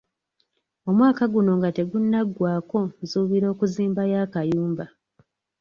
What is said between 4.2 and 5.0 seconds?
akayumba.